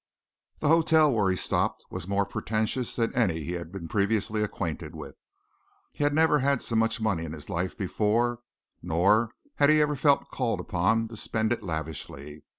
[0.57, 4.95] The hotel where he stopped was more pretentious than any he had been previously acquainted
[4.95, 5.13] with.
[5.91, 8.39] He had never had so much money in his life before,
[8.81, 12.41] nor had he ever felt called upon to spend it lavishly.